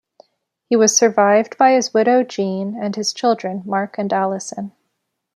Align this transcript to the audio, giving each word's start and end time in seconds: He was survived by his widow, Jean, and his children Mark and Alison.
He 0.67 0.75
was 0.75 0.97
survived 0.97 1.59
by 1.59 1.73
his 1.73 1.93
widow, 1.93 2.23
Jean, 2.23 2.75
and 2.75 2.95
his 2.95 3.13
children 3.13 3.61
Mark 3.65 3.99
and 3.99 4.11
Alison. 4.11 4.71